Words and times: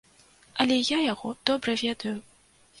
Але 0.63 0.77
я 0.95 0.99
яго 1.13 1.35
добра 1.53 1.79
ведаю. 1.85 2.19